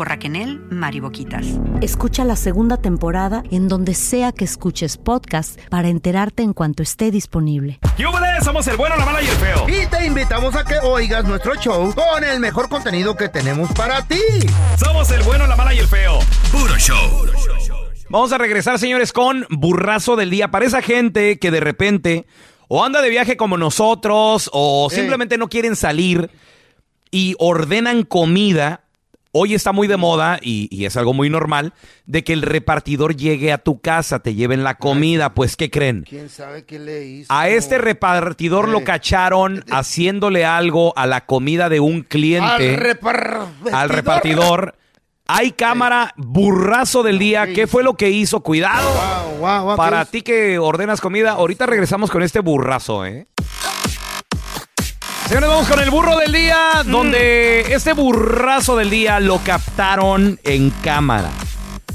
[0.00, 1.44] por Raquel Mariboquitas.
[1.82, 7.10] Escucha la segunda temporada en donde sea que escuches podcast para enterarte en cuanto esté
[7.10, 7.80] disponible.
[7.98, 8.42] ¡Yúbales!
[8.42, 9.66] Somos el bueno, la mala y el feo.
[9.68, 14.00] Y te invitamos a que oigas nuestro show con el mejor contenido que tenemos para
[14.08, 14.22] ti.
[14.82, 16.20] Somos el bueno, la mala y el feo.
[16.50, 17.26] Puro show.
[18.08, 20.50] Vamos a regresar, señores, con burrazo del día.
[20.50, 22.26] Para esa gente que de repente
[22.68, 26.30] o anda de viaje como nosotros o simplemente no quieren salir
[27.10, 28.84] y ordenan comida.
[29.32, 31.72] Hoy está muy de moda y, y es algo muy normal
[32.04, 35.34] de que el repartidor llegue a tu casa, te lleven la comida.
[35.34, 36.04] Pues, ¿qué creen?
[36.08, 37.32] ¿Quién sabe qué le hizo?
[37.32, 38.84] A este repartidor lo Eh.
[38.84, 42.74] cacharon haciéndole algo a la comida de un cliente.
[42.74, 44.74] Al repar- al repartidor.
[45.32, 47.52] Hay cámara, burrazo del día.
[47.52, 48.40] ¿Qué fue lo que hizo?
[48.40, 48.92] Cuidado.
[48.92, 53.28] Guau, guau, guau, Para ¿qué ti que ordenas comida, ahorita regresamos con este burrazo, ¿eh?
[55.30, 56.90] Señores, vamos con el burro del día, Mm.
[56.90, 61.30] donde este burrazo del día lo captaron en cámara.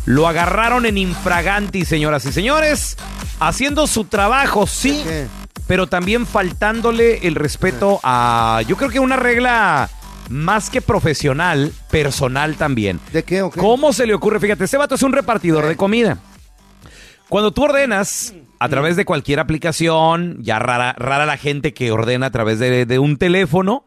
[0.05, 2.95] Lo agarraron en infraganti, señoras y señores,
[3.41, 5.27] haciendo su trabajo, sí, ¿Qué?
[5.67, 9.89] pero también faltándole el respeto a, yo creo que una regla
[10.29, 13.01] más que profesional, personal también.
[13.11, 13.59] ¿De qué o qué?
[13.59, 14.39] ¿Cómo se le ocurre?
[14.39, 16.19] Fíjate, este vato es un repartidor de comida.
[17.29, 22.27] Cuando tú ordenas a través de cualquier aplicación, ya rara, rara la gente que ordena
[22.27, 23.85] a través de, de un teléfono.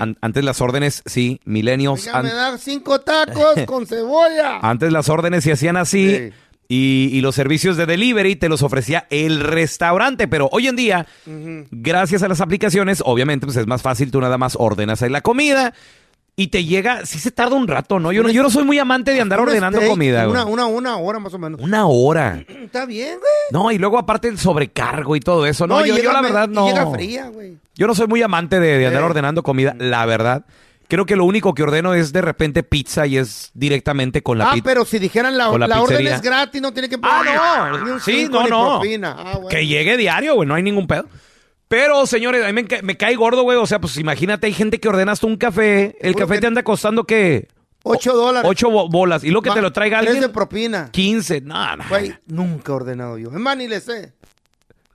[0.00, 2.08] An- antes las órdenes, sí, millennials.
[2.08, 4.58] An- me da cinco tacos con cebolla.
[4.60, 6.16] antes las órdenes se hacían así.
[6.16, 6.32] Sí.
[6.70, 10.26] Y, y los servicios de delivery te los ofrecía el restaurante.
[10.28, 11.06] Pero hoy en día,
[11.70, 14.10] gracias a las aplicaciones, obviamente pues es más fácil.
[14.10, 15.72] Tú nada más ordenas ahí la comida
[16.38, 17.04] y te llega.
[17.04, 18.12] Sí se tarda un rato, ¿no?
[18.12, 20.24] Yo no, yo no soy muy amante de andar ordenando steak, comida.
[20.24, 20.30] güey.
[20.32, 21.60] Una, una, una hora más o menos.
[21.60, 22.44] Una hora.
[22.64, 23.32] Está bien, güey.
[23.50, 25.66] No, y luego aparte el sobrecargo y todo eso.
[25.66, 26.68] No, yo, la verdad no.
[26.68, 27.58] Llega fría, güey.
[27.74, 30.44] Yo no soy muy amante de, de andar ordenando comida, la verdad.
[30.86, 34.48] Creo que lo único que ordeno es de repente pizza y es directamente con la
[34.50, 34.64] Ah, pizza.
[34.64, 37.84] pero si dijeran la, la la, orden es gratis, no tiene que Ah, pagar no.
[37.84, 38.76] ni un Sí, no, no.
[38.76, 38.78] Ah,
[39.34, 39.48] bueno.
[39.50, 41.06] Que llegue diario, güey, no hay ningún pedo.
[41.68, 43.58] Pero, señores, a mí me, ca- me cae gordo, güey.
[43.58, 45.96] O sea, pues imagínate, hay gente que ordena hasta un café.
[46.00, 47.48] El café que- te anda costando, ¿qué?
[47.82, 48.50] Ocho dólares.
[48.50, 49.22] Ocho bo- bolas.
[49.24, 50.20] Y lo que te lo traiga alguien.
[50.20, 50.88] de propina.
[50.90, 51.42] 15.
[51.42, 51.84] No, no.
[51.88, 53.28] Güey, nunca he ordenado yo.
[53.28, 54.12] Es más, ni le sé.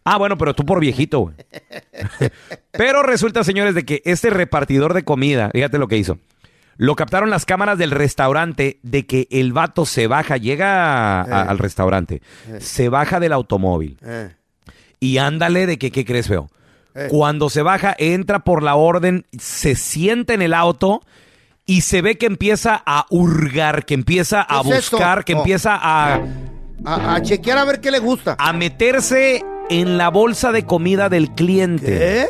[0.04, 1.36] Ah, bueno, pero tú por viejito, güey.
[2.72, 6.18] pero resulta, señores, de que este repartidor de comida, fíjate lo que hizo.
[6.78, 11.46] Lo captaron las cámaras del restaurante de que el vato se baja, llega a- Eh.
[11.50, 12.22] al restaurante,
[12.60, 14.32] se baja del automóvil Eh,
[15.00, 16.50] y ándale de que, ¿qué crees, feo?
[16.96, 17.08] Eh.
[17.10, 21.02] Cuando se baja, entra por la orden, se sienta en el auto
[21.66, 25.38] y se ve que empieza a hurgar, que empieza a buscar, que Oh.
[25.40, 26.22] empieza a,
[26.86, 28.36] a, a chequear a ver qué le gusta.
[28.38, 31.86] a meterse en la bolsa de comida del cliente.
[31.98, 32.26] ¿Qué?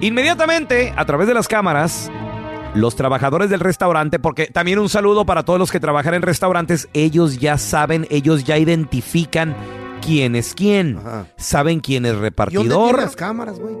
[0.00, 2.10] Inmediatamente, a través de las cámaras,
[2.74, 6.88] los trabajadores del restaurante, porque también un saludo para todos los que trabajan en restaurantes,
[6.92, 9.54] ellos ya saben, ellos ya identifican
[10.04, 10.98] quién es quién.
[10.98, 11.26] Ajá.
[11.36, 12.64] Saben quién es ¿Y dónde repartidor.
[12.90, 13.74] tiene las cámaras, güey?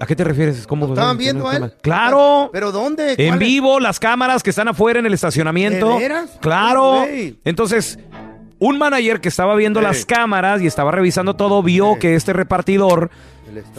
[0.00, 0.66] ¿A qué te refieres?
[0.66, 0.86] ¿Cómo?
[0.86, 1.74] ¿Estaban viendo a él?
[1.82, 2.48] Claro.
[2.52, 3.14] ¿Pero dónde?
[3.18, 5.90] En vivo, las cámaras que están afuera en el estacionamiento.
[5.94, 6.38] ¿De veras?
[6.40, 7.04] Claro.
[7.44, 7.98] Entonces,
[8.58, 9.86] un manager que estaba viendo Ey.
[9.86, 13.10] las cámaras y estaba revisando todo, vio que este repartidor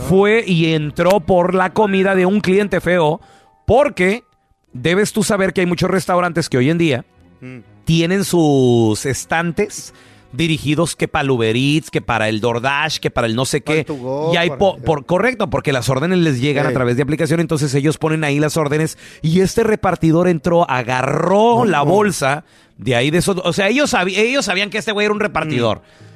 [0.09, 3.19] fue y entró por la comida de un cliente feo,
[3.65, 4.23] porque
[4.73, 7.05] debes tú saber que hay muchos restaurantes que hoy en día
[7.41, 7.59] Mm.
[7.85, 9.93] tienen sus estantes
[10.33, 13.61] dirigidos que para el Uber Eats, que para el DoorDash, que para el no sé
[13.61, 13.85] qué.
[13.87, 17.73] go, y hay por, correcto, porque las órdenes les llegan a través de aplicación, entonces
[17.73, 22.43] ellos ponen ahí las órdenes y este repartidor entró, agarró la bolsa
[22.77, 25.79] de ahí de esos, o sea, ellos, ellos sabían que este güey era un repartidor.
[25.79, 26.10] Mm.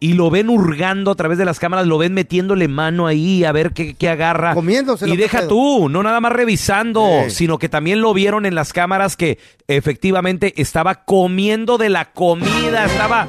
[0.00, 3.52] Y lo ven hurgando a través de las cámaras, lo ven metiéndole mano ahí a
[3.52, 4.54] ver qué, qué agarra.
[4.54, 5.48] Comiéndoselo, Y ¿qué deja pedo?
[5.48, 10.54] tú, no nada más revisando, sino que también lo vieron en las cámaras que efectivamente
[10.60, 13.26] estaba comiendo de la comida, estaba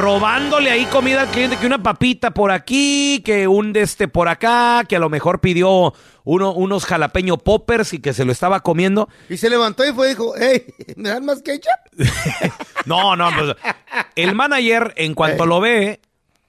[0.00, 4.28] robándole ahí comida al cliente, que una papita por aquí, que un de este por
[4.28, 5.92] acá, que a lo mejor pidió
[6.24, 9.08] uno, unos jalapeño poppers y que se lo estaba comiendo.
[9.28, 10.64] Y se levantó y fue y dijo, hey,
[10.96, 11.70] ¿me dan más ketchup?
[12.86, 13.56] No, no, pues,
[14.16, 15.48] el manager en cuanto Ey.
[15.48, 16.00] lo ve,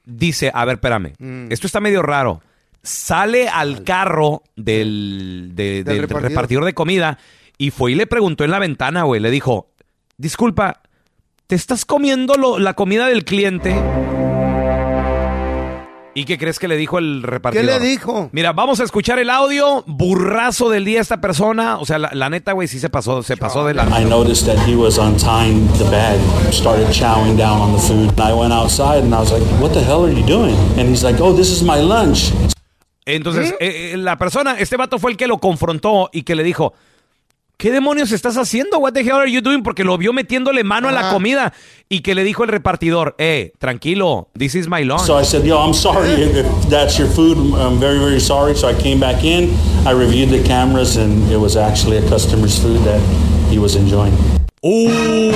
[0.06, 1.48] dice, a ver, espérame, Mm.
[1.52, 2.42] esto está medio raro.
[2.82, 6.30] Sale al carro del, de- del- del repartidor.
[6.32, 7.18] repartidor de comida
[7.58, 9.70] y fue y le preguntó en la ventana, güey, le dijo,
[10.18, 10.82] disculpa,
[11.48, 13.74] ¿te estás comiendo lo- la comida del cliente?
[16.16, 17.66] ¿Y qué crees que le dijo el ¿Qué repartidor?
[17.66, 18.30] le dijo?
[18.34, 22.30] Mira, vamos a escuchar el audio, burrazo del día esta persona, o sea, la, la
[22.30, 23.86] neta, güey, sí se pasó, se pasó de la...
[24.00, 26.20] I noticed that he was untying the bag,
[26.52, 28.12] started chowing down on the food.
[28.20, 30.56] I went outside and I was like, what the hell are you doing?
[30.78, 32.32] And he's like, oh, this is my lunch.
[33.06, 36.44] Entonces, eh, eh, la persona, este vato fue el que lo confrontó y que le
[36.44, 36.74] dijo,
[37.64, 38.78] ¿qué demonios estás haciendo?
[38.80, 39.64] What the hell are you doing?
[39.64, 41.14] Porque lo vio metiéndole mano a la Ajá.
[41.14, 41.54] comida
[41.88, 45.04] y que le dijo el repartidor, eh, tranquilo, this is my lunch.
[45.06, 47.38] So I said, yo, I'm sorry if that's your food.
[47.56, 48.54] I'm very, very sorry.
[48.54, 49.50] So I came back in,
[49.88, 53.00] I reviewed the cameras, and it was actually a customer's food that
[53.50, 54.14] he was enjoying.
[54.62, 55.32] Uh.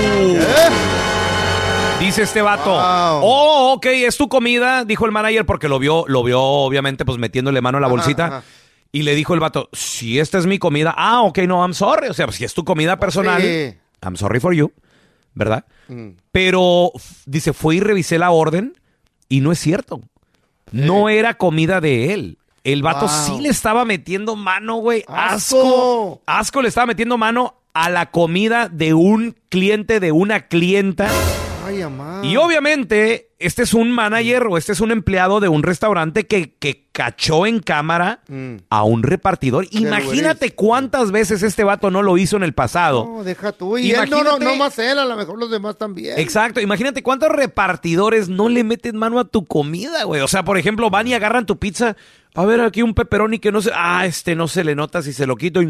[2.01, 3.21] Dice este vato, Wow.
[3.23, 7.17] oh, ok, es tu comida, dijo el manager porque lo vio, lo vio obviamente pues
[7.17, 8.25] metiéndole mano a la Ajá, bolsita.
[8.25, 8.43] ajá.
[8.91, 12.07] Y le dijo el vato, si esta es mi comida, ah, ok, no, I'm sorry.
[12.07, 13.73] O sea, si es tu comida personal, Sí.
[14.01, 14.71] I'm sorry for you,
[15.33, 15.65] ¿verdad?
[15.87, 16.09] Mm.
[16.31, 16.91] Pero,
[17.25, 18.73] dice, fui y revisé la orden
[19.29, 20.01] y no es cierto.
[20.71, 22.37] No era comida de él.
[22.63, 23.09] El vato Wow.
[23.37, 25.03] sí le estaba metiendo mano, güey.
[25.07, 26.21] Asco.
[26.25, 31.09] Asco le estaba metiendo mano a la comida de un cliente, de una clienta.
[32.23, 36.53] Y obviamente, este es un manager o este es un empleado de un restaurante que,
[36.57, 38.55] que cachó en cámara Mm.
[38.69, 39.67] a un repartidor.
[39.71, 43.05] Imagínate cuántas veces este vato no lo hizo en el pasado.
[43.05, 43.77] No, deja tú.
[43.77, 46.17] Y él no, no, no más él, a lo mejor los demás también.
[46.17, 50.21] Exacto, imagínate cuántos repartidores no le meten mano a tu comida, güey.
[50.21, 51.95] O sea, por ejemplo, van y agarran tu pizza.
[52.33, 53.71] A ver, aquí un pepperoni que no se.
[53.73, 55.61] Ah, este no se le nota si se lo quito.
[55.61, 55.69] Y,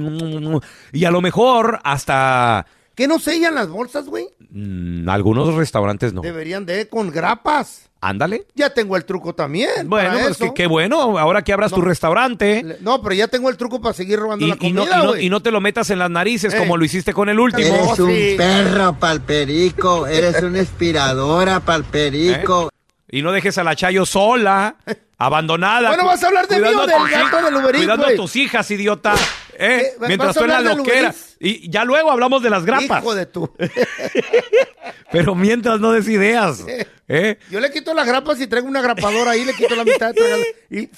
[0.94, 2.66] y a lo mejor hasta.
[2.96, 4.28] ¿Qué no sellan las bolsas, güey?
[4.52, 6.22] Mm, algunos restaurantes no.
[6.22, 7.84] Deberían de con grapas.
[8.00, 8.46] Ándale.
[8.54, 9.70] Ya tengo el truco también.
[9.90, 10.46] Bueno, para pues eso.
[10.46, 11.18] que- qué bueno.
[11.18, 12.62] Ahora que abras tu restaurante.
[12.64, 15.00] Le- No, pero ya tengo el truco para seguir robando Y, la y no, comida,
[15.00, 15.26] y no- güey.
[15.26, 16.60] y no te lo metas en las narices Ey.
[16.60, 17.68] como lo hiciste con el último.
[17.68, 18.36] Eres un Sí.
[18.38, 22.70] perro palperico, eres una inspiradora palperico.
[23.10, 24.76] Y no dejes a la Chayo sola,
[25.18, 25.90] abandonada.
[25.90, 28.36] Bueno, vas a hablar de mí o del gato del Uber Eats, Cuidando a tus
[28.36, 29.16] hijas, idiota.
[29.58, 29.82] ¿Eh?
[29.82, 31.16] Eh, ¿vas Mientras a tú en la loquera.
[31.40, 33.02] Y ya luego hablamos de las grapas.
[33.04, 33.52] Hijo de tú.
[35.12, 36.64] Pero mientras no des ideas.
[37.08, 37.38] ¿eh?
[37.50, 40.44] Yo le quito las grapas y traigo una grapadora ahí, le quito la mitad traigo-
[40.70, 40.90] y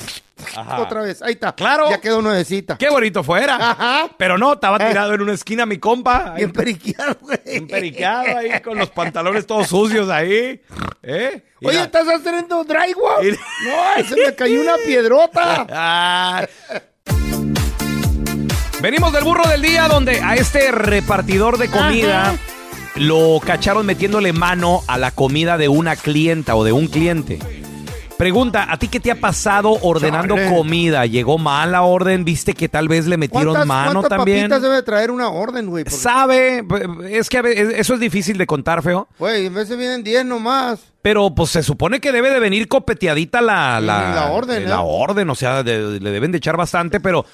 [0.55, 0.81] Ajá.
[0.81, 1.22] otra vez.
[1.22, 1.53] Ahí está.
[1.53, 1.89] Claro.
[1.89, 2.77] Ya quedó nuevecita.
[2.77, 3.55] Qué bonito fuera.
[3.57, 4.10] Ajá.
[4.17, 4.88] Pero no, estaba Eh.
[4.88, 6.33] tirado en una esquina mi compa.
[6.36, 7.39] Bien periqueado, güey.
[7.45, 10.60] Bien periqueado ahí, con los pantalones todos sucios ahí.
[11.03, 11.43] ¿eh?
[11.62, 11.81] Oye.
[11.81, 13.38] ¿estás haciendo drywall?
[13.65, 15.67] No, se me cayó una piedrota.
[15.72, 16.48] Ah.
[18.81, 22.36] Venimos del burro del día donde a este repartidor de comida
[22.95, 27.39] lo cacharon metiéndole mano a la comida de una clienta o de un cliente.
[28.17, 30.50] Pregunta, ¿a ti qué te ha pasado ordenando Chale.
[30.50, 31.05] comida?
[31.05, 32.25] ¿Llegó mal la orden?
[32.25, 34.41] ¿Viste que tal vez le metieron ¿Cuántas, mano cuántas también?
[34.50, 35.86] papitas debe traer una orden, güey?
[35.86, 36.65] Porque, ¿Sabe?
[37.12, 39.07] Es que a veces eso es difícil de contar, feo.
[39.19, 40.79] Güey, a veces vienen 10 nomás.
[41.01, 44.83] Pero pues se supone que debe de venir copeteadita la, la, la orden, La ¿eh?
[44.83, 47.25] orden, o sea, de- le deben de echar bastante, pero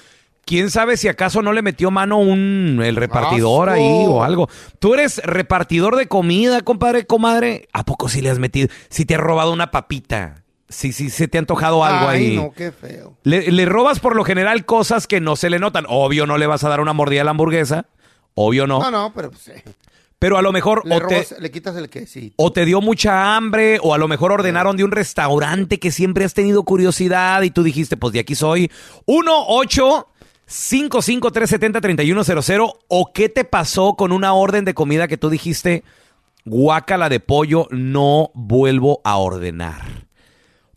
[0.46, 3.78] quién sabe si acaso no le metió mano un el repartidor Asco.
[3.82, 4.48] ahí o algo.
[4.78, 7.68] Tú eres repartidor de comida, compadre, comadre.
[7.74, 8.68] ¿A poco sí le has metido?
[8.88, 10.42] Si te has robado una papita.
[10.68, 12.36] Si sí, se te ha antojado algo Ay, ahí.
[12.36, 13.16] no, qué feo.
[13.22, 15.84] Le, le robas por lo general cosas que no se le notan.
[15.88, 17.86] Obvio no le vas a dar una mordida a la hamburguesa.
[18.34, 18.80] Obvio no.
[18.80, 19.62] No, no, pero pues, eh,
[20.18, 22.34] pero a lo mejor Le, o te, robas- le quitas el quesito.
[22.36, 26.24] o te dio mucha hambre, o a lo mejor ordenaron de un restaurante que siempre
[26.24, 28.70] has tenido curiosidad y tú dijiste, pues de aquí soy.
[29.04, 30.08] 1 8
[30.46, 35.82] 55 370 3100 o qué te pasó con una orden de comida que tú dijiste,
[36.44, 40.06] guácala de pollo, no vuelvo a ordenar.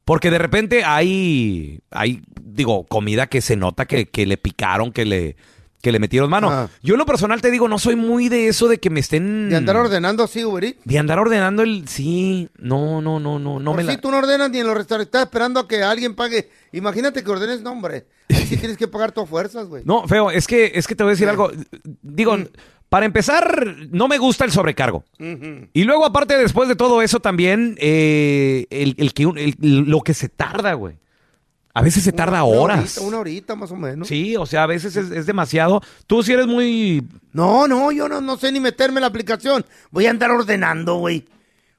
[0.05, 5.05] Porque de repente hay, hay digo, comida que se nota que, que le picaron, que
[5.05, 5.35] le,
[5.83, 6.49] que le metieron mano.
[6.49, 6.69] Ajá.
[6.81, 9.49] Yo en lo personal te digo, no soy muy de eso de que me estén...
[9.49, 10.75] De andar ordenando así, Uber.
[10.83, 11.87] De andar ordenando el...
[11.87, 14.01] Sí, no, no, no, no, no Por me si la...
[14.01, 16.49] tú no ordenas ni en los restaurantes, estás esperando a que alguien pague.
[16.71, 18.07] Imagínate que ordenes, no, hombre.
[18.29, 19.83] Sí tienes que pagar tus fuerzas, güey.
[19.85, 21.51] No, feo, es que, es que te voy a decir algo.
[22.01, 22.45] Digo, Mm.
[22.89, 25.03] para empezar, no me gusta el sobrecargo.
[25.73, 29.55] Y luego, aparte, después de todo eso, también eh, el, el
[29.89, 30.97] lo que se tarda, güey.
[31.73, 32.97] A veces se tarda Una horas.
[32.97, 34.07] horita, una horita más o menos.
[34.07, 35.81] Sí, o sea, a veces es, es demasiado.
[36.07, 37.03] Tú sí eres muy...
[37.31, 39.63] No, no, yo no, no sé ni meterme en la aplicación.
[39.91, 41.25] Voy a andar ordenando, güey.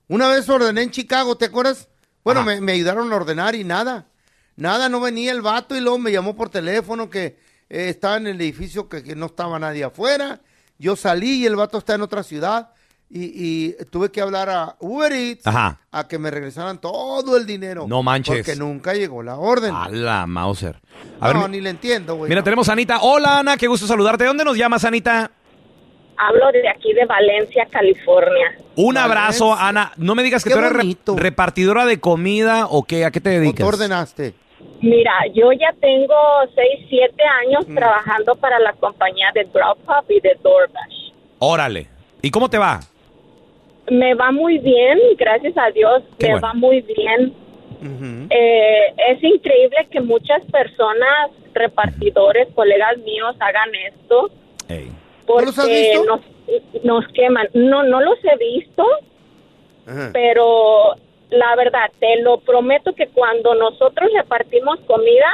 [0.08, 1.88] Una vez ordené en Chicago, ¿te acuerdas?
[2.24, 4.06] Bueno, me, me ayudaron a ordenar y nada.
[4.56, 7.38] Nada, no venía el vato y luego me llamó por teléfono que
[7.68, 10.40] eh, estaba en el edificio, que, que no estaba nadie afuera.
[10.78, 12.70] Yo salí y el vato está en otra ciudad.
[13.12, 13.24] Y,
[13.72, 15.80] y tuve que hablar a Uber Eats Ajá.
[15.90, 17.86] a que me regresaran todo el dinero.
[17.88, 18.36] No manches.
[18.36, 19.74] Porque nunca llegó la orden.
[19.74, 20.80] A la Mauser.
[21.20, 22.28] A no, ver, ni le entiendo, güey.
[22.28, 23.00] mira, tenemos a Anita.
[23.02, 24.22] Hola, Ana, qué gusto saludarte.
[24.22, 25.28] ¿De dónde nos llamas, Anita?
[26.22, 28.54] Hablo de aquí de Valencia, California.
[28.76, 29.92] Un abrazo, Ana.
[29.96, 31.16] No me digas que Qué tú eres bonito.
[31.16, 33.60] repartidora de comida o qué, ¿a qué te ¿O dedicas?
[33.60, 34.34] tú ordenaste?
[34.82, 36.14] Mira, yo ya tengo
[36.54, 37.74] 6, 7 años Mm.
[37.74, 41.12] trabajando para la compañía de Grubhub y de DoorDash.
[41.38, 41.86] Órale.
[42.20, 42.80] ¿Y cómo te va?
[43.90, 46.46] Me va muy bien, gracias a Dios, Qué me bueno.
[46.46, 47.32] va muy bien.
[48.30, 54.30] Eh, es increíble que muchas personas, repartidores, colegas míos, hagan esto
[54.68, 54.90] Ey.
[55.32, 56.04] Porque los has visto?
[56.04, 56.20] Nos,
[56.84, 57.48] nos queman.
[57.54, 58.84] No, no los he visto,
[59.86, 60.10] Ajá.
[60.12, 60.94] pero
[61.30, 65.28] la verdad, te lo prometo que cuando nosotros repartimos comida,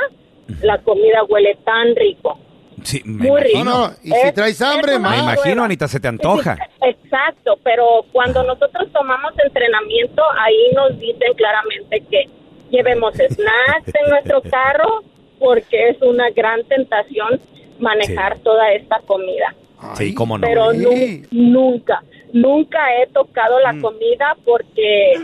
[0.62, 2.38] la comida huele tan rico.
[2.82, 3.58] Sí, me Muy imagino.
[3.58, 3.64] rico.
[3.64, 5.64] No, no, y si Es- traes hambre, Me imagino.
[5.64, 6.56] Anita, se te antoja.
[6.82, 12.28] Exacto, pero cuando nosotros tomamos entrenamiento, ahí nos dicen claramente que
[12.70, 15.02] llevemos snacks en nuestro carro
[15.38, 17.40] porque es una gran tentación
[17.78, 19.54] manejar toda esta comida.
[19.94, 20.46] Sí, cómo no.
[20.46, 22.02] Pero nu- nunca,
[22.32, 25.14] nunca he tocado la comida porque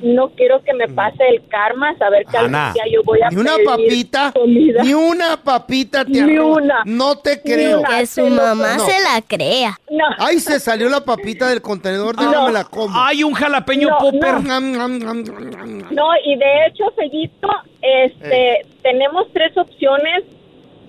[0.00, 2.72] no quiero que me pase el karma, saber que algún Ana.
[2.72, 4.82] día yo voy a Ni una pedir papita, comida.
[4.84, 6.82] ni una papita te Ni una.
[6.84, 7.80] No te Ni creo.
[7.80, 7.88] una.
[7.98, 8.86] Que su mamá no.
[8.86, 9.76] se la crea.
[9.90, 12.96] No, Ay, se salió la papita del contenedor, de no la como.
[12.96, 14.34] Hay un jalapeño No, popper.
[14.44, 16.08] no.
[16.24, 17.48] Y de hecho, Fellito,
[17.82, 20.22] este, tenemos tres opciones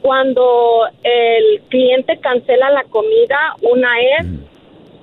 [0.01, 3.55] cuando el cliente cancela la comida.
[3.61, 3.89] Una
[4.19, 4.27] es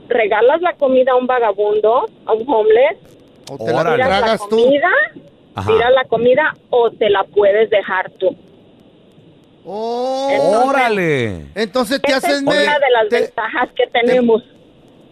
[0.08, 2.96] regalas la comida a un vagabundo, a un homeless,
[3.50, 3.82] O te la
[4.48, 4.56] tú.
[4.56, 4.90] comida,
[5.54, 5.70] Ajá.
[5.72, 8.36] tiras la comida o te la puedes dejar tú.
[9.64, 11.46] Oh, Entonces- Órale.
[11.56, 14.42] entonces te haces es una de las te, ventajas que tenemos.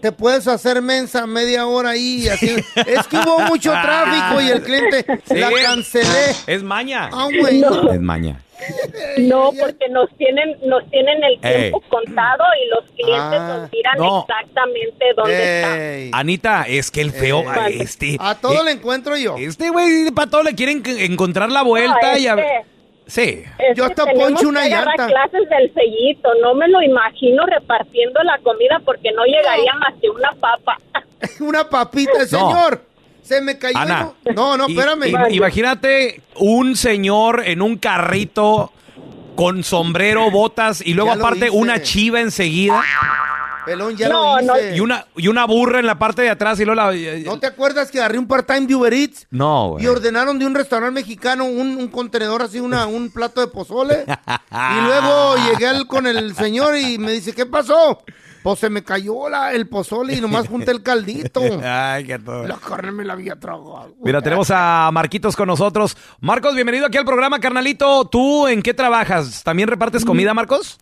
[0.01, 2.29] te puedes hacer mensa media hora ahí.
[2.29, 2.55] Así.
[2.77, 5.35] es que hubo mucho tráfico y el cliente Sí.
[5.41, 6.37] la cancelé.
[6.47, 7.11] Es maña.
[7.13, 7.27] Ah.
[7.53, 7.91] No.
[7.93, 8.41] Es maña.
[9.19, 11.61] No, porque nos tienen, nos tienen el Ey.
[11.61, 14.21] tiempo contado y los clientes Ah, nos miran no.
[14.29, 15.95] exactamente dónde está.
[15.95, 16.11] Ey.
[16.13, 17.77] Anita, es que el feo, Eh.
[17.81, 18.17] este.
[18.21, 19.37] A todo eh, le encuentro yo.
[19.39, 22.45] Este güey, para todo le quieren que- encontrar la vuelta No, y a es ver.
[22.47, 22.75] que-
[23.07, 23.45] Sí.
[23.59, 25.13] Es Yo que hasta tenemos poncho una que agarrar llanta.
[25.13, 26.31] clases del sellito.
[26.41, 30.79] No me lo imagino repartiendo la comida porque no llegaría más que una papa.
[31.41, 32.81] Una papita, señor.
[33.25, 33.79] Se me cayó.
[33.79, 34.11] Ana.
[34.25, 35.07] el- No, no, espérame.
[35.31, 38.71] i- imagínate un señor en un carrito
[39.35, 41.51] con sombrero, botas y luego aparte hice.
[41.51, 42.81] una chiva enseguida
[43.67, 44.75] Pelón, ya No, lo no.
[44.75, 46.93] y una y una burra en la parte de atrás y luego la
[47.25, 49.27] ¿No te acuerdas que agarré un part-time de Uber Eats?
[49.31, 49.85] No, güey.
[49.85, 54.05] Y ordenaron de un restaurante mexicano un, un contenedor así, una, un plato de pozole.
[54.07, 58.03] y luego llegué al- con el señor y me dice, ¿qué pasó?
[58.45, 61.41] Pues se me cayó la, el pozole y nomás junté el caldito.
[61.65, 62.47] Ay, qué todo.
[62.47, 63.89] La carne me la había tragado.
[64.05, 65.97] Mira, tenemos a Marquitos con nosotros.
[66.21, 68.05] Marcos, bienvenido aquí al programa, carnalito.
[68.05, 69.43] ¿Tú en qué trabajas?
[69.43, 70.79] ¿También repartes comida, Marcos?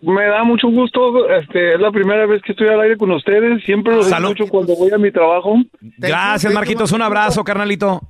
[0.00, 3.62] Me da mucho gusto, este, es la primera vez que estoy al aire con ustedes,
[3.62, 4.30] siempre los Salud.
[4.30, 5.56] escucho cuando voy a mi trabajo.
[5.98, 6.92] Gracias, Marquitos.
[6.92, 8.00] Un abrazo, carnalito.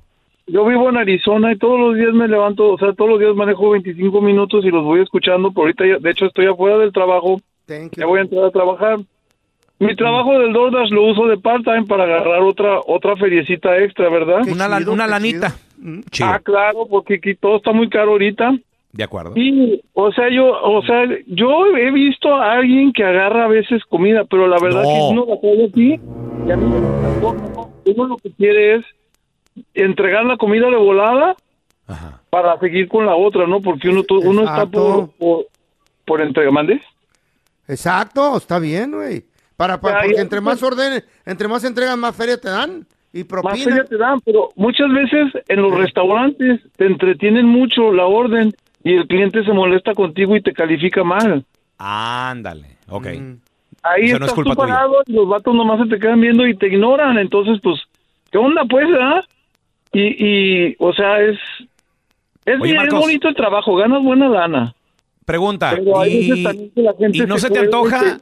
[0.47, 3.35] Yo vivo en Arizona y todos los días me levanto, o sea, todos los días
[3.35, 6.91] manejo 25 minutos y los voy escuchando, por ahorita ya- de hecho estoy afuera del
[6.93, 8.01] trabajo, Thank you.
[8.01, 8.99] ya voy a entrar a trabajar.
[9.79, 14.41] Mi trabajo del DoorDash lo uso de part-time para agarrar otra otra feriecita extra, ¿verdad?
[14.47, 15.55] Una, la- una lanita.
[16.11, 16.29] chido.
[16.29, 16.33] Mm.
[16.33, 18.51] Ah, claro, porque aquí todo está muy caro ahorita.
[18.93, 19.33] De acuerdo.
[19.33, 23.83] Sí, o sea, yo, o sea, yo he visto a alguien que agarra a veces
[23.89, 24.89] comida, pero la verdad No.
[24.89, 25.99] que uno la trae
[26.47, 26.65] y a mí
[27.85, 28.85] uno lo que quiere es
[29.73, 31.35] entregar la comida de volada
[32.29, 33.61] para seguir con la otra, ¿no?
[33.61, 35.45] Porque uno to- uno está por por,
[36.05, 36.79] por entregar, ¿mande?
[37.73, 39.23] Exacto, está bien, güey.
[39.57, 40.61] Para, para- porque ya, entre pues.
[40.61, 42.85] más orden, entre más entregas, más feria te dan.
[43.15, 43.63] Y Más propina.
[43.65, 48.51] feria te dan, pero muchas veces en los restaurantes te entretienen mucho la orden
[48.83, 51.45] y el cliente se molesta contigo y te califica mal.
[51.77, 53.05] Ándale, ok.
[53.83, 54.73] Ahí O sea, no es estás culpa tú tuya.
[54.73, 57.17] parado y los vatos nomás se te quedan viendo y te ignoran.
[57.19, 57.79] Entonces, pues,
[58.31, 59.21] ¿qué onda, pues, ah?
[59.91, 60.01] Y,
[60.69, 61.37] y, o sea, es...
[62.45, 64.73] Es, Oye, bien, es bonito el trabajo, ganas buena lana.
[65.25, 65.77] Pregunta,
[66.07, 66.43] ¿y,
[67.27, 68.19] no se se te antoja,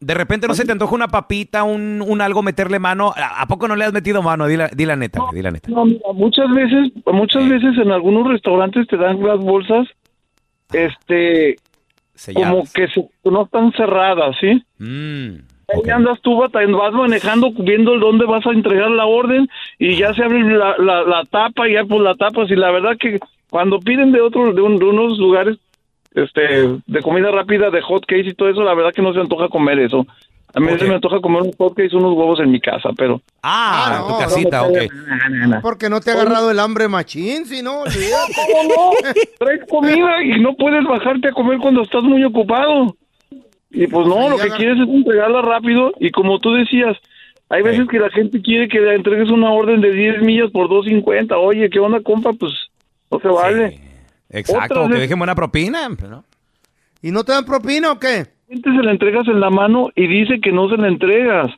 [0.00, 3.12] de repente no se te antoja una papita, un, un algo meterle mano?
[3.16, 4.46] ¿A a poco no le has metido mano?
[4.46, 5.70] Di la, di la neta, di la neta.
[5.70, 9.86] No, mira, muchas veces, muchas veces en algunos restaurantes te dan las bolsas,
[10.72, 11.56] este,
[12.14, 12.50] Selladas.
[12.50, 14.62] como que se- no están cerradas, ¿sí?
[14.78, 20.12] Mm, Ahí andas tú, vas manejando, viendo dónde vas a entregar la orden y ya
[20.12, 23.18] se abre la, la, la tapa y ya pues la tapas y la verdad que
[23.48, 25.56] cuando piden de otro, de, un- de unos lugares
[26.14, 29.20] este de comida rápida, de hot cakes y todo eso, la verdad que no se
[29.20, 30.06] antoja comer eso.
[30.56, 33.20] A mí se me antoja comer unos hot cakes, unos huevos en mi casa, pero...
[33.42, 35.60] Ah, no, tu casita, no ok.
[35.62, 38.34] Porque no te ha agarrado el hambre machín, si no, olvídate.
[38.52, 39.12] ¿Cómo no?
[39.38, 42.94] Traes comida y no puedes bajarte a comer cuando estás muy ocupado.
[43.70, 46.96] Y pues no, lo que quieres es entregarla rápido y como tú decías,
[47.48, 50.68] hay veces que la gente quiere que le entregues una orden de 10 millas por
[50.68, 51.36] 2.50.
[51.36, 52.32] Oye, ¿qué onda, compa?
[52.32, 52.52] Pues
[53.10, 53.80] no se vale.
[54.38, 55.88] Exacto, Otras que dejen buena propina.
[55.88, 56.24] ¿no?
[57.02, 58.26] ¿Y no te dan propina o qué?
[58.48, 61.50] gente se la entregas en la mano y dice que no se la entregas.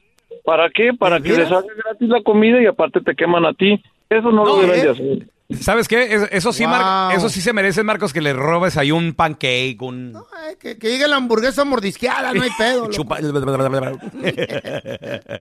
[0.45, 0.92] ¿Para qué?
[0.99, 3.83] Para que les haga gratis la comida y aparte te queman a ti.
[4.09, 4.83] Eso no, lo No, deben ¿eh?
[4.85, 5.26] de hacer.
[5.61, 6.02] ¿Sabes qué?
[6.14, 9.76] Es- Eso sí, Mar- eso sí se merece, Marcos, que le robes ahí un pancake,
[9.80, 10.12] un...
[10.16, 12.87] Ay, que, que llegue la hamburguesa mordisqueada, no hay pedo.
[12.90, 13.18] Chupa-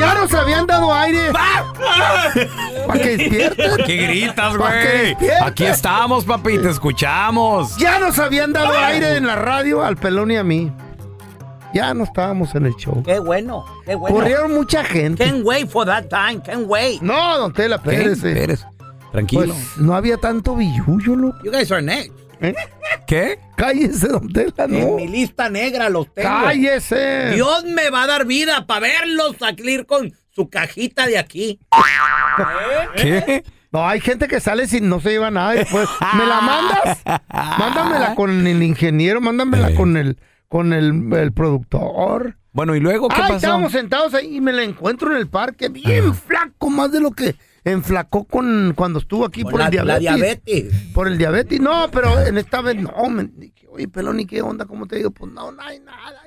[0.00, 1.30] ¡Ya nos habían dado aire!
[2.86, 3.84] ¡Para que despierten!
[3.84, 5.16] ¿Qué gritas, güey?
[5.42, 7.76] Aquí estamos, papi, te escuchamos.
[7.76, 10.72] Ya nos habían dado aire en la radio al pelón y a mí.
[11.74, 13.02] Ya no estábamos en el show.
[13.04, 14.16] Qué bueno, qué bueno.
[14.16, 15.24] Corrieron mucha gente.
[15.24, 17.02] Can't wait for that time, can't wait.
[17.02, 18.28] No, don Tela, espérese.
[18.28, 18.66] Espérese.
[19.12, 19.54] Tranquilo.
[19.54, 21.38] Pues no había tanto billullo, loco.
[21.44, 22.12] You guys are next.
[22.40, 22.54] ¿Eh?
[23.10, 23.40] ¿Qué?
[23.56, 24.76] Cállese, don Tela, no.
[24.76, 26.28] En mi lista negra los tengo.
[26.28, 27.32] Cállese.
[27.34, 31.58] Dios me va a dar vida para verlos salir con su cajita de aquí.
[32.96, 33.42] ¿Qué?
[33.72, 35.88] No, hay gente que sale sin no se lleva nada y después.
[36.16, 36.98] ¿Me la mandas?
[37.58, 42.36] Mándamela con el ingeniero, mándamela con el con el, el productor.
[42.52, 43.34] Bueno, ¿y luego qué Ay, pasó?
[43.34, 47.10] estábamos sentados ahí y me la encuentro en el parque, bien flaco, más de lo
[47.10, 50.72] que enflacó con cuando estuvo aquí por la, el la diabetes.
[50.94, 53.08] Por el diabetes, no, pero en esta vez no.
[53.10, 54.64] Me, dije, Oye, pelón, ¿y qué onda?
[54.64, 55.10] ¿Cómo te digo?
[55.10, 56.22] Pues no, no hay nada.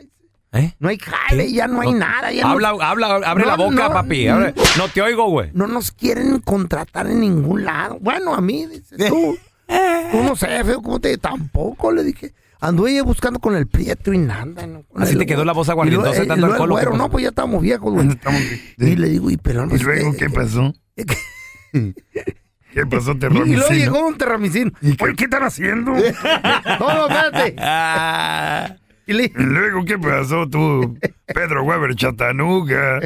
[0.55, 0.75] ¿Eh?
[0.79, 2.31] No hay jale, ya no hay nada.
[2.31, 4.25] Ya habla, no- habla, abre No, la boca, papi.
[4.27, 4.33] no.
[4.35, 5.49] abre- No te oigo, güey.
[5.53, 7.97] No nos quieren contratar en ningún lado.
[7.99, 9.35] Bueno, a mí, dices tú.
[10.11, 11.21] Tú no sé, feo, ¿cómo te digo?
[11.21, 12.33] Tampoco, le dije.
[12.59, 14.45] Anduve buscando con el prieto y nada.
[14.67, 14.83] ¿no?
[14.95, 16.47] Así el- te quedó la voz aguardientosa de tanto.
[16.95, 18.07] No, pues ya estamos viejos, güey.
[18.77, 19.71] Y le digo, y pelón.
[19.73, 20.73] ¿Y luego qué pasó?
[20.95, 23.69] ¿Qué pasó, Y luego terramicino?
[23.69, 24.71] llegó un terramicino.
[24.81, 25.91] ¿Y qué, qué están haciendo?
[26.79, 27.55] no, no, espérate.
[29.05, 33.01] Y, le- ¿Y luego qué pasó tú, Pedro Weber Chatanuga?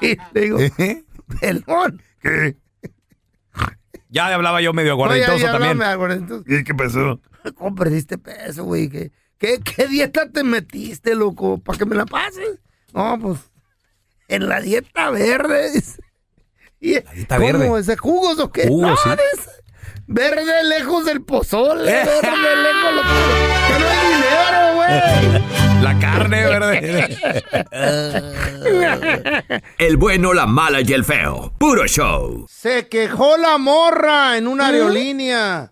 [0.00, 0.58] y le digo,
[1.40, 2.00] pelón.
[2.22, 2.56] ¿Qué?
[4.08, 6.44] Ya hablaba yo medio No, gorditoso ya- ya también.
[6.46, 7.20] ¿Y qué pasó?
[7.54, 8.88] ¿Cómo perdiste peso, güey?
[8.88, 11.58] ¿Qué, qué, qué dieta te metiste, loco?
[11.58, 12.58] ¿Para que me la pases?
[12.94, 13.40] No, pues,
[14.28, 15.82] en la dieta verde.
[16.84, 17.40] Y, ¿Cómo?
[17.40, 17.80] verde.
[17.80, 18.68] ¿Ese jugos o qué?
[18.68, 19.20] Jugos, no, sí.
[20.06, 22.94] Verde lejos del pozole, verde lejos.
[22.94, 25.42] Lo, que no hay dinero, güey.
[25.82, 27.18] La carne verde.
[29.78, 31.52] El bueno, la mala y el feo.
[31.58, 32.46] Puro show.
[32.48, 35.68] Se quejó la morra en una aerolínea.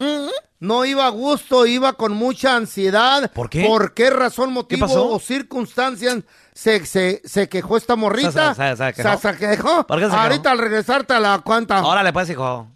[0.60, 3.32] No iba a gusto, iba con mucha ansiedad.
[3.32, 3.64] ¿Por qué?
[3.64, 5.08] ¿Por qué razón, motivo pasó?
[5.08, 6.18] o circunstancias
[6.54, 8.54] se, se, se quejó esta morrita?
[8.54, 9.18] Se- se- se quejó.
[9.18, 9.86] Se- se quejó.
[9.86, 10.22] ¿Por qué se quejó?
[10.22, 11.82] Ahorita al regresar te la cuenta.
[11.84, 12.68] Órale, pues, hijo.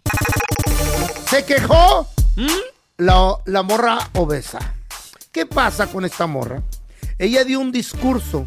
[1.29, 2.47] Se quejó ¿Mm?
[2.97, 4.59] la, la morra obesa.
[5.31, 6.61] ¿Qué pasa con esta morra?
[7.19, 8.45] Ella dio un discurso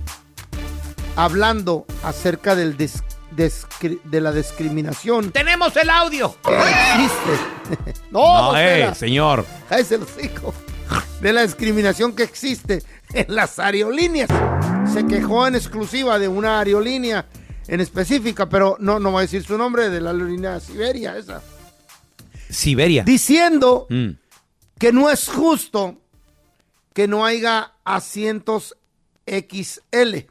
[1.17, 3.03] hablando acerca del dis-
[3.37, 6.35] discri- de la discriminación ¡Tenemos el audio!
[6.43, 8.01] que existe.
[8.11, 9.45] no, eh, señor.
[9.69, 10.55] Cállese el hocico.
[11.21, 14.29] De la discriminación que existe en las aerolíneas.
[14.93, 17.27] Se quejó en exclusiva de una aerolínea
[17.69, 21.43] en específica, pero no, no voy a decir su nombre, de la aerolínea Siberia, esa.
[22.49, 23.05] Siberia.
[23.05, 24.11] Diciendo Mm.
[24.79, 25.97] que no es justo
[26.93, 28.77] que no haya asientos
[29.27, 30.27] XL.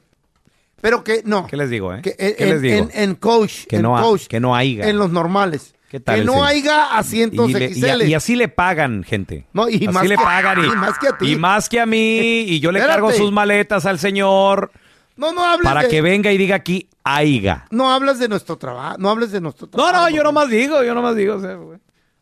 [0.81, 1.45] Pero que no.
[1.47, 2.01] ¿Qué les digo, eh?
[2.01, 2.75] Que en, ¿Qué les en- digo?
[2.75, 3.65] en- en coach.
[3.67, 4.87] Que en no ha- coach, que no haya.
[4.89, 5.73] En los normales.
[5.89, 8.01] ¿Qué tal Que no haya asientos Y, le- y XL.
[8.01, 9.47] a- y así le pagan, gente.
[9.53, 10.59] No, y así más le que- pagan.
[10.63, 11.31] Y, y más que a ti.
[11.31, 12.19] y más que a mí.
[12.41, 13.01] Y yo le Espérate.
[13.01, 14.71] cargo sus maletas al señor
[15.17, 17.65] no, no hables para de, que venga y diga aquí, aiga.
[17.71, 18.97] No hablas de nuestro trabajo.
[18.99, 20.09] No hables de nuestro No, trabajo.
[20.09, 21.35] no, yo nomás digo, yo nomás digo.
[21.35, 21.79] o sea, güey.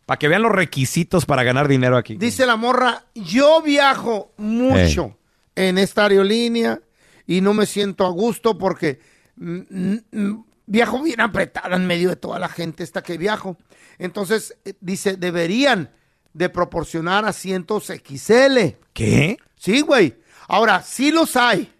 [0.07, 2.15] para que vean los requisitos para ganar dinero aquí.
[2.15, 5.15] Dice la morra, yo viajo mucho
[5.55, 6.79] en esta aerolínea
[7.27, 8.99] y no me siento a gusto porque
[9.35, 13.57] mm, mm, mm, viajo bien apretada en medio de toda la gente esta que viajo.
[13.97, 15.89] Entonces, eh, dice, deberían
[16.33, 18.75] de proporcionar asientos XL.
[18.93, 19.37] ¿Qué?
[19.55, 20.15] Sí, güey.
[20.47, 21.73] Ahora, sí los hay.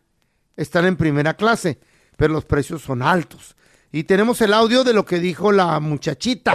[0.55, 1.79] Están en primera clase,
[2.15, 3.55] pero los precios son altos.
[3.91, 6.53] Y tenemos el audio de lo que dijo la muchachita.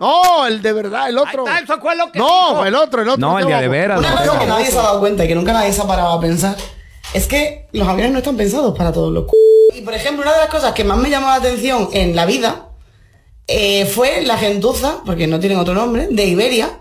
[0.00, 1.44] No, el de verdad, el otro.
[1.48, 2.64] Ahí está, eso fue lo que No, dijo.
[2.66, 3.20] el otro, el otro.
[3.20, 3.70] No, el de abajo.
[3.70, 3.98] veras.
[3.98, 6.12] Una cosa que nadie se ha dado cuenta y que nunca nadie se ha parado
[6.12, 6.56] a pensar
[7.14, 9.32] es que los aviones no están pensados para todos los c-
[9.78, 12.26] Y por ejemplo, una de las cosas que más me llamó la atención en la
[12.26, 12.68] vida
[13.46, 16.80] eh, fue la gentuza, porque no tienen otro nombre, de Iberia,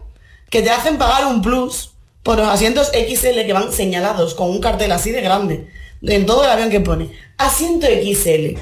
[0.50, 1.92] que te hacen pagar un plus
[2.24, 5.70] por los asientos XL que van señalados con un cartel así de grande
[6.02, 8.58] en todo el avión que pone asiento XL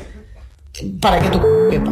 [0.99, 1.91] para que tu c- quepa.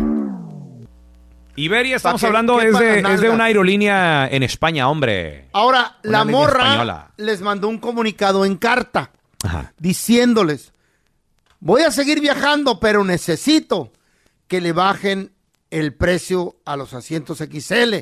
[1.55, 5.45] Iberia, estamos que hablando, es de, es de una aerolínea en España, hombre.
[5.53, 7.11] Ahora, Una la morra española.
[7.17, 9.11] les mandó un comunicado en carta
[9.43, 9.71] Ajá.
[9.79, 10.73] diciéndoles,
[11.63, 13.91] voy a seguir viajando, pero necesito
[14.47, 15.31] que le bajen
[15.71, 17.95] el precio a los asientos XL.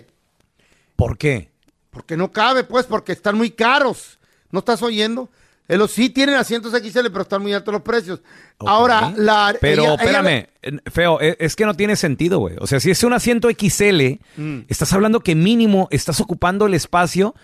[0.95, 1.52] ¿Por qué?
[1.91, 4.19] Porque no cabe, pues, porque están muy caros.
[4.50, 5.30] ¿No estás oyendo?
[5.67, 8.21] Ellos sí tienen asientos XL, pero están muy altos los precios.
[8.60, 9.56] Ahora, la...
[9.62, 12.56] Pero ella- espérame, eh, feo, es, es que no tiene sentido, güey.
[12.60, 14.62] O sea, si es un asiento XL, Mm.
[14.67, 17.36] estás hablando que mínimo estás ocupando el espacio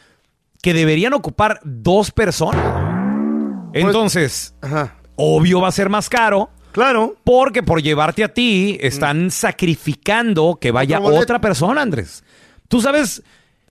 [0.62, 2.66] que deberían ocupar dos personas.
[3.72, 3.84] güey.
[3.86, 4.56] Entonces,
[5.18, 6.50] obvio va a ser más caro.
[6.72, 7.16] Claro.
[7.24, 11.24] Porque por llevarte a ti están sacrificando que vaya Otro boleto.
[11.24, 12.24] otra persona, Andrés.
[12.68, 13.24] Tú sabes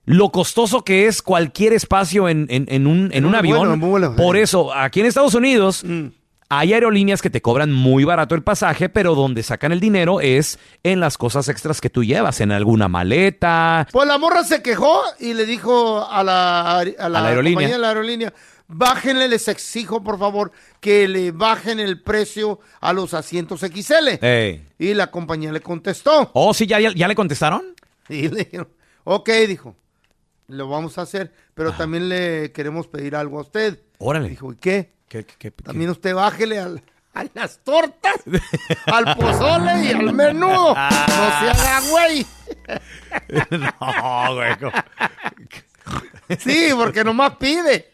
[0.05, 3.57] lo costoso que es cualquier espacio en, en- en un, en un un avión.
[3.59, 4.15] vuelo, en un vuelo.
[4.15, 6.07] Por eso, aquí en Estados Unidos Mm.
[6.49, 10.59] hay aerolíneas que te cobran muy barato el pasaje, pero donde sacan el dinero es
[10.83, 13.85] en las cosas extras que tú llevas, en alguna maleta.
[13.91, 17.55] Pues la morra se quejó y le dijo a la, a la, A la aerolínea.
[17.55, 18.33] compañía de la aerolínea,
[18.67, 24.23] bájenle, les exijo por favor que le bajen el precio a los asientos XL.
[24.23, 24.67] Ey.
[24.79, 26.29] Y la compañía le contestó.
[26.33, 27.63] Oh, sí, ya, ya, ya le contestaron.
[28.09, 28.69] Y le dijeron,
[29.03, 29.75] ok, dijo,
[30.47, 33.79] lo vamos a hacer, pero también le queremos pedir algo a usted.
[33.97, 34.29] Órale.
[34.29, 34.93] Dijo, ¿y qué?
[35.09, 35.51] ¿Qué, qué, qué?
[35.51, 36.81] También usted bájele al-
[37.13, 38.15] a las tortas,
[38.85, 40.75] al pozole y al menudo.
[41.17, 42.25] No se haga güey.
[43.51, 44.51] no, güey.
[46.37, 47.93] Sí, porque nomás pide.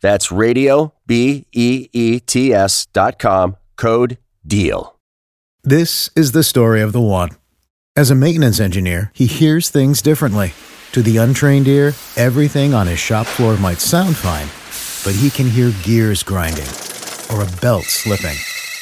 [0.00, 4.96] That's radio, B E E T S dot com, code DEAL.
[5.62, 7.30] This is the story of the one.
[7.94, 10.54] As a maintenance engineer, he hears things differently.
[10.92, 14.48] To the untrained ear, everything on his shop floor might sound fine,
[15.04, 16.68] but he can hear gears grinding
[17.30, 18.36] or a belt slipping.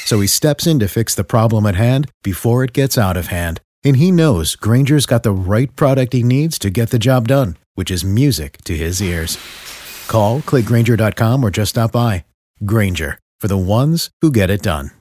[0.05, 3.27] So he steps in to fix the problem at hand before it gets out of
[3.27, 3.61] hand.
[3.83, 7.57] And he knows Granger's got the right product he needs to get the job done,
[7.75, 9.37] which is music to his ears.
[10.09, 12.25] Call, click Granger.com, or just stop by.
[12.65, 14.98] Granger, for the ones who get it done.